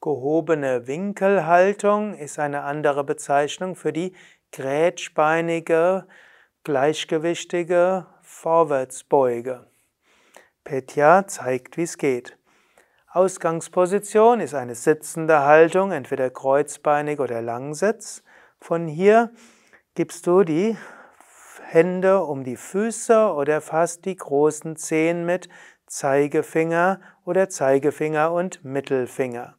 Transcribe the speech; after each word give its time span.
Gehobene 0.00 0.86
Winkelhaltung 0.86 2.14
ist 2.14 2.38
eine 2.38 2.62
andere 2.62 3.02
Bezeichnung 3.02 3.74
für 3.74 3.92
die 3.92 4.14
grätschbeinige, 4.52 6.06
gleichgewichtige 6.62 8.06
Vorwärtsbeuge. 8.22 9.66
Petya 10.62 11.26
zeigt, 11.26 11.76
wie 11.76 11.82
es 11.82 11.98
geht. 11.98 12.38
Ausgangsposition 13.10 14.38
ist 14.38 14.54
eine 14.54 14.76
sitzende 14.76 15.40
Haltung, 15.40 15.90
entweder 15.90 16.30
kreuzbeinig 16.30 17.18
oder 17.18 17.42
Langsitz. 17.42 18.22
Von 18.60 18.86
hier 18.86 19.32
gibst 19.96 20.28
du 20.28 20.44
die 20.44 20.76
Hände 21.64 22.22
um 22.22 22.44
die 22.44 22.56
Füße 22.56 23.32
oder 23.32 23.60
fasst 23.60 24.04
die 24.04 24.14
großen 24.14 24.76
Zehen 24.76 25.26
mit 25.26 25.48
Zeigefinger 25.86 27.00
oder 27.24 27.48
Zeigefinger 27.48 28.30
und 28.30 28.64
Mittelfinger. 28.64 29.56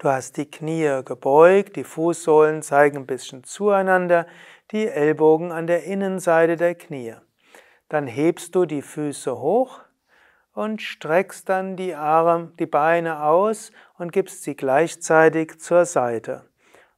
Du 0.00 0.08
hast 0.08 0.36
die 0.36 0.48
Knie 0.48 1.02
gebeugt, 1.04 1.74
die 1.74 1.82
Fußsohlen 1.82 2.62
zeigen 2.62 2.98
ein 2.98 3.06
bisschen 3.06 3.42
zueinander, 3.42 4.28
die 4.70 4.86
Ellbogen 4.86 5.50
an 5.50 5.66
der 5.66 5.82
Innenseite 5.84 6.56
der 6.56 6.76
Knie. 6.76 7.16
Dann 7.88 8.06
hebst 8.06 8.54
du 8.54 8.64
die 8.64 8.82
Füße 8.82 9.40
hoch 9.40 9.80
und 10.54 10.82
streckst 10.82 11.48
dann 11.48 11.74
die 11.74 11.96
Arme, 11.96 12.52
die 12.60 12.66
Beine 12.66 13.24
aus 13.24 13.72
und 13.98 14.12
gibst 14.12 14.44
sie 14.44 14.54
gleichzeitig 14.54 15.58
zur 15.58 15.84
Seite. 15.84 16.44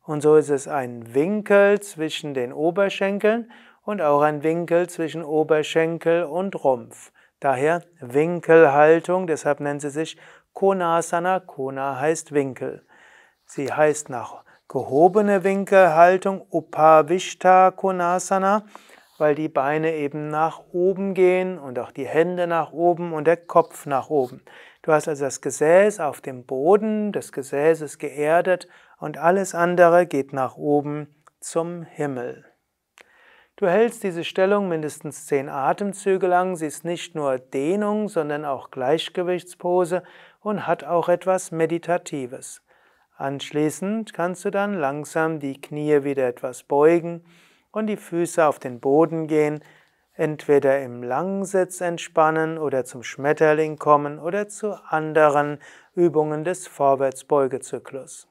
Und 0.05 0.21
so 0.21 0.37
ist 0.37 0.51
es 0.51 0.69
ein 0.69 1.15
Winkel 1.15 1.81
zwischen 1.81 2.35
den 2.35 2.53
Oberschenkeln 2.53 3.51
und 3.83 4.03
auch 4.03 4.21
ein 4.21 4.43
Winkel 4.43 4.91
zwischen 4.91 5.25
Oberschenkel 5.25 6.25
und 6.25 6.65
Rumpf. 6.65 7.13
Daher 7.39 7.81
Winkelhaltung, 8.01 9.27
deshalb 9.27 9.61
nennt 9.61 9.81
sie 9.81 9.89
sich 9.89 10.19
Konasana. 10.53 11.41
Kona 11.41 11.99
heißt 11.99 12.33
Winkel. 12.33 12.85
Sie 13.53 13.73
heißt 13.73 14.11
nach 14.11 14.45
gehobene 14.69 15.43
Winkelhaltung 15.43 16.47
Upavishta 16.53 17.73
Konasana, 17.73 18.65
weil 19.19 19.35
die 19.35 19.49
Beine 19.49 19.97
eben 19.97 20.29
nach 20.29 20.61
oben 20.71 21.15
gehen 21.15 21.59
und 21.59 21.81
auch 21.81 21.91
die 21.91 22.07
Hände 22.07 22.47
nach 22.47 22.71
oben 22.71 23.13
und 23.13 23.27
der 23.27 23.37
Kopf 23.37 23.87
nach 23.87 24.09
oben. 24.09 24.45
Du 24.83 24.93
hast 24.93 25.09
also 25.09 25.25
das 25.25 25.41
Gesäß 25.41 25.99
auf 25.99 26.21
dem 26.21 26.47
Boden 26.47 27.11
des 27.11 27.33
Gesäßes 27.33 27.99
geerdet 27.99 28.69
und 28.99 29.19
alles 29.19 29.57
andere 29.57 30.07
geht 30.07 30.33
nach 30.33 30.57
oben 30.57 31.13
zum 31.41 31.83
Himmel. 31.83 32.45
Du 33.57 33.67
hältst 33.67 34.05
diese 34.05 34.23
Stellung 34.23 34.69
mindestens 34.69 35.27
zehn 35.27 35.49
Atemzüge 35.49 36.29
lang. 36.29 36.55
Sie 36.55 36.67
ist 36.67 36.85
nicht 36.85 37.17
nur 37.17 37.41
Dehnung, 37.41 38.09
sondern 38.09 38.45
auch 38.45 38.71
Gleichgewichtspose 38.71 40.05
und 40.39 40.69
hat 40.69 40.85
auch 40.85 41.09
etwas 41.09 41.51
Meditatives. 41.51 42.63
Anschließend 43.21 44.13
kannst 44.15 44.47
du 44.47 44.51
dann 44.51 44.73
langsam 44.73 45.41
die 45.41 45.61
Knie 45.61 46.05
wieder 46.05 46.27
etwas 46.27 46.63
beugen 46.63 47.23
und 47.71 47.87
die 47.87 47.99
Füße 47.99 48.47
auf 48.47 48.59
den 48.59 48.81
Boden 48.81 49.27
gehen, 49.27 49.63
entweder 50.15 50.81
im 50.81 51.03
Langsitz 51.03 51.83
entspannen 51.83 52.57
oder 52.57 52.87
zum 52.87 53.03
Schmetterling 53.03 53.77
kommen 53.77 54.19
oder 54.19 54.49
zu 54.49 54.73
anderen 54.87 55.59
Übungen 55.95 56.45
des 56.45 56.67
Vorwärtsbeugezyklus. 56.67 58.27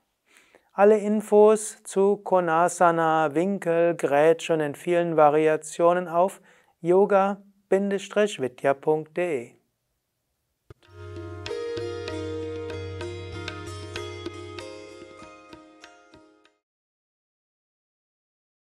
Alle 0.74 0.98
Infos 0.98 1.84
zu 1.84 2.18
Konasana, 2.18 3.36
Winkel, 3.36 3.96
Grätsch 3.96 4.50
und 4.50 4.60
in 4.60 4.74
vielen 4.74 5.16
Variationen 5.16 6.08
auf 6.08 6.42
yoga-vidya.de 6.82 9.59